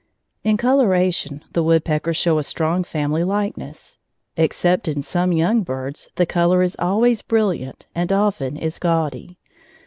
In 0.43 0.57
coloration 0.57 1.43
the 1.53 1.61
woodpeckers 1.61 2.17
show 2.17 2.39
a 2.39 2.43
strong 2.43 2.83
family 2.83 3.23
likeness. 3.23 3.99
Except 4.35 4.87
in 4.87 5.03
some 5.03 5.31
young 5.31 5.61
birds, 5.61 6.09
the 6.15 6.25
color 6.25 6.63
is 6.63 6.75
always 6.79 7.21
brilliant 7.21 7.85
and 7.93 8.11
often 8.11 8.57
is 8.57 8.79
gaudy. 8.79 9.37